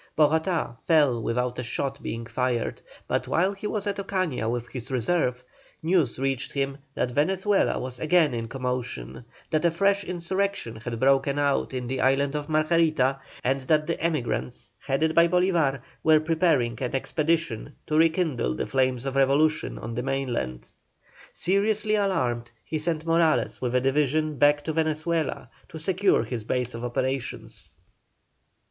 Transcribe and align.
Bogotá 0.17 0.81
fell 0.81 1.21
without 1.21 1.59
a 1.59 1.63
shot 1.63 2.01
being 2.01 2.25
fired, 2.25 2.81
but 3.07 3.27
while 3.27 3.53
he 3.53 3.67
was 3.67 3.85
at 3.85 3.97
Ocaña 3.97 4.49
with 4.49 4.65
the 4.71 4.81
reserve, 4.91 5.43
news 5.83 6.17
reached 6.17 6.53
him 6.53 6.79
that 6.95 7.11
Venezuela 7.11 7.77
was 7.79 7.99
again 7.99 8.33
in 8.33 8.47
commotion, 8.47 9.25
that 9.51 9.63
a 9.63 9.69
fresh 9.69 10.03
insurrection 10.03 10.77
had 10.77 10.99
broken 10.99 11.37
out 11.37 11.71
in 11.71 11.85
the 11.85 12.01
island 12.01 12.35
of 12.35 12.49
Margarita, 12.49 13.19
and 13.43 13.61
that 13.67 13.85
the 13.85 14.01
emigrants, 14.01 14.71
headed 14.79 15.13
by 15.13 15.27
Bolívar, 15.27 15.83
were 16.03 16.19
preparing 16.19 16.79
an 16.81 16.95
expedition 16.95 17.75
to 17.85 17.95
rekindle 17.95 18.55
the 18.55 18.65
flames 18.65 19.05
of 19.05 19.15
revolution 19.15 19.77
on 19.77 19.93
the 19.93 20.01
mainland. 20.01 20.71
Seriously 21.31 21.93
alarmed, 21.93 22.49
he 22.65 22.79
sent 22.79 23.05
Morales 23.05 23.61
with 23.61 23.75
a 23.75 23.81
division 23.81 24.39
back 24.39 24.63
to 24.63 24.73
Venezuela 24.73 25.49
to 25.69 25.77
secure 25.77 26.23
his 26.23 26.43
base 26.43 26.73
of 26.73 26.83
operations. 26.83 27.73